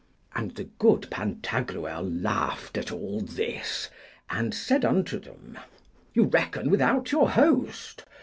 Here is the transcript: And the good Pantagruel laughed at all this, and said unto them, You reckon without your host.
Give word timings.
And 0.33 0.55
the 0.55 0.63
good 0.63 1.07
Pantagruel 1.11 2.09
laughed 2.23 2.75
at 2.75 2.91
all 2.91 3.21
this, 3.21 3.87
and 4.31 4.51
said 4.51 4.83
unto 4.83 5.19
them, 5.19 5.59
You 6.15 6.23
reckon 6.23 6.71
without 6.71 7.11
your 7.11 7.29
host. 7.29 8.03